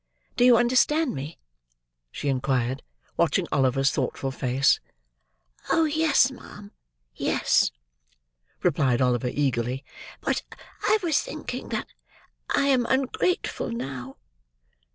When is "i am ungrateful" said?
12.49-13.69